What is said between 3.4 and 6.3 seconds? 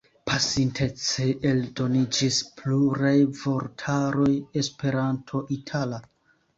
vortaroj Esperanto-itala.